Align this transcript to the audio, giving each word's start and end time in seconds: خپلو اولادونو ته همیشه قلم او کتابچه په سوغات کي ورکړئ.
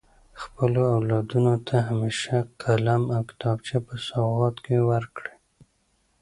خپلو 0.41 0.81
اولادونو 0.95 1.55
ته 1.67 1.75
همیشه 1.89 2.35
قلم 2.61 3.03
او 3.15 3.21
کتابچه 3.29 3.77
په 3.85 3.93
سوغات 4.07 4.55
کي 4.65 4.77
ورکړئ. 4.89 5.33